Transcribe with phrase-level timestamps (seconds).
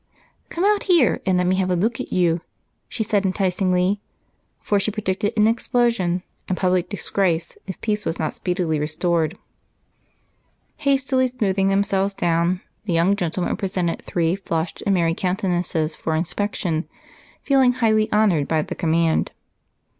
[0.49, 2.41] "Come out here and let me have a look at you,"
[2.89, 4.01] she said enticingly,
[4.59, 9.37] for she predicted an explosion and public disgrace if peace was not speedily restored.
[10.77, 16.89] Hastily smoothing themselves down, the young gentlemen presented three flushed and merry countenances for inspection,
[17.43, 19.31] feeling highly honored by the command.